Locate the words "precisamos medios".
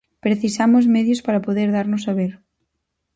0.25-1.23